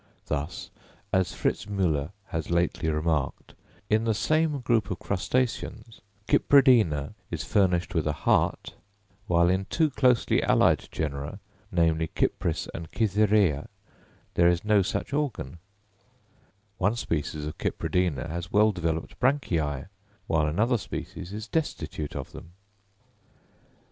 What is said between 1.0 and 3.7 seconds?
as Fritz Müller has lately remarked,